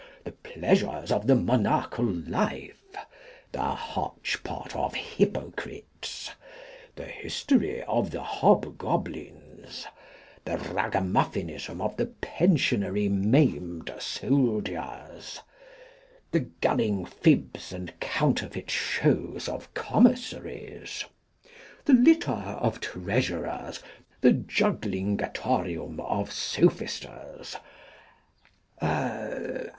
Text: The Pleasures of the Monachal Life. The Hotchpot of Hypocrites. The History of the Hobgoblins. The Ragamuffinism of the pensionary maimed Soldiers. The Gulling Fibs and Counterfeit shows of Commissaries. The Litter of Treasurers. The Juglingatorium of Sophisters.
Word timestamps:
The 0.23 0.31
Pleasures 0.31 1.11
of 1.11 1.27
the 1.27 1.35
Monachal 1.35 2.27
Life. 2.27 2.81
The 3.51 3.59
Hotchpot 3.85 4.75
of 4.75 4.95
Hypocrites. 4.95 6.31
The 6.95 7.05
History 7.05 7.83
of 7.83 8.09
the 8.09 8.23
Hobgoblins. 8.23 9.85
The 10.43 10.53
Ragamuffinism 10.57 11.79
of 11.81 11.97
the 11.97 12.07
pensionary 12.07 13.09
maimed 13.09 13.93
Soldiers. 13.99 15.41
The 16.31 16.47
Gulling 16.61 17.05
Fibs 17.05 17.71
and 17.71 17.93
Counterfeit 17.99 18.71
shows 18.71 19.47
of 19.47 19.71
Commissaries. 19.75 21.05
The 21.85 21.93
Litter 21.93 22.31
of 22.31 22.79
Treasurers. 22.79 23.83
The 24.21 24.31
Juglingatorium 24.31 25.99
of 25.99 26.31
Sophisters. 26.31 27.57